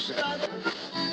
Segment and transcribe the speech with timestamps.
[0.00, 1.09] Shut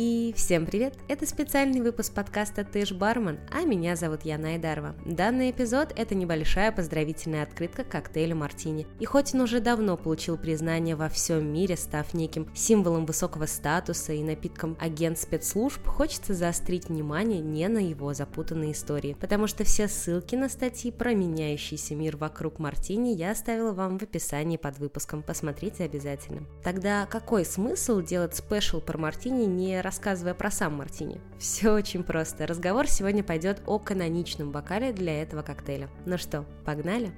[0.00, 0.94] И всем привет!
[1.08, 4.94] Это специальный выпуск подкаста «Ты ж бармен», а меня зовут Яна Айдарова.
[5.04, 8.86] Данный эпизод– это небольшая поздравительная открытка к коктейлю «Мартини».
[9.00, 14.12] И хоть он уже давно получил признание во всем мире, став неким символом высокого статуса
[14.12, 19.88] и напитком агент спецслужб, хочется заострить внимание не на его запутанные истории, потому что все
[19.88, 25.24] ссылки на статьи про меняющийся мир вокруг «Мартини» я оставила вам в описании под выпуском,
[25.24, 26.44] посмотрите обязательно.
[26.62, 31.18] Тогда какой смысл делать спешл про «Мартини» не рассказывая про сам мартини.
[31.38, 32.46] Все очень просто.
[32.46, 35.88] Разговор сегодня пойдет о каноничном бокале для этого коктейля.
[36.04, 37.10] Ну что, погнали?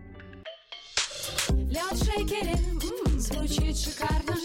[1.48, 2.54] Лед шейкере,
[3.18, 4.39] звучит шикарно, шикарно.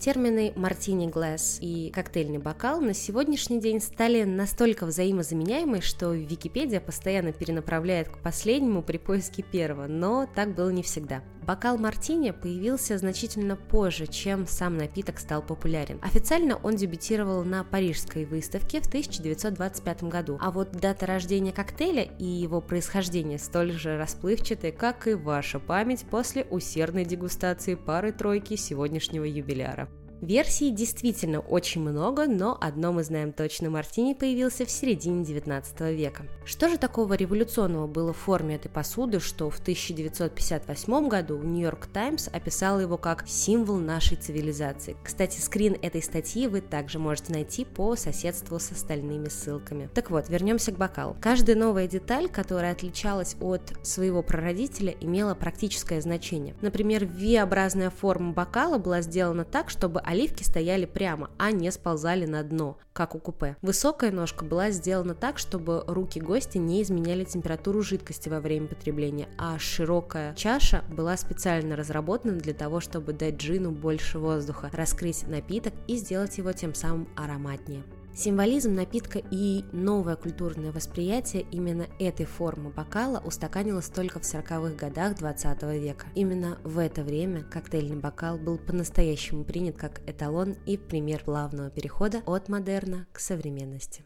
[0.00, 7.34] Термины «мартини глаз» и «коктейльный бокал» на сегодняшний день стали настолько взаимозаменяемы, что Википедия постоянно
[7.34, 11.22] перенаправляет к последнему при поиске первого, но так было не всегда.
[11.46, 15.98] Бокал мартини появился значительно позже, чем сам напиток стал популярен.
[16.00, 22.24] Официально он дебютировал на Парижской выставке в 1925 году, а вот дата рождения коктейля и
[22.24, 29.90] его происхождение столь же расплывчаты, как и ваша память после усердной дегустации пары-тройки сегодняшнего юбиляра.
[30.20, 36.24] Версий действительно очень много, но одно мы знаем точно, мартини появился в середине 19 века.
[36.44, 42.28] Что же такого революционного было в форме этой посуды, что в 1958 году Нью-Йорк Таймс
[42.28, 44.94] описал его как символ нашей цивилизации.
[45.02, 49.88] Кстати, скрин этой статьи вы также можете найти по соседству с остальными ссылками.
[49.94, 51.16] Так вот, вернемся к бокалу.
[51.22, 56.54] Каждая новая деталь, которая отличалась от своего прародителя, имела практическое значение.
[56.60, 62.42] Например, V-образная форма бокала была сделана так, чтобы оливки стояли прямо, а не сползали на
[62.42, 63.56] дно, как у купе.
[63.62, 69.28] Высокая ножка была сделана так, чтобы руки гостя не изменяли температуру жидкости во время потребления,
[69.38, 75.74] а широкая чаша была специально разработана для того, чтобы дать джину больше воздуха, раскрыть напиток
[75.86, 77.84] и сделать его тем самым ароматнее.
[78.14, 85.16] Символизм напитка и новое культурное восприятие именно этой формы бокала устаканилось только в 40-х годах
[85.16, 86.06] 20 века.
[86.14, 92.22] Именно в это время коктейльный бокал был по-настоящему принят как эталон и пример плавного перехода
[92.26, 94.04] от модерна к современности.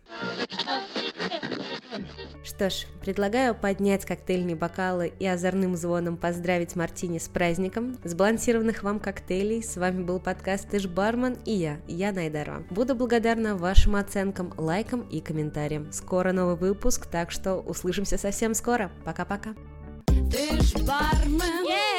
[2.44, 7.96] Что ж, предлагаю поднять коктейльные бокалы и озорным звоном поздравить Мартини с праздником.
[8.04, 9.62] Сбалансированных вам коктейлей.
[9.62, 12.64] С вами был подкаст «Ты ж бармен» и я, я Найдарова.
[12.68, 15.90] Буду благодарна вашим оценкам, лайкам и комментариям.
[15.90, 18.92] Скоро новый выпуск, так что услышимся совсем скоро.
[19.06, 19.54] Пока-пока.
[20.06, 21.64] Ты ж бармен.
[21.66, 21.94] Yeah!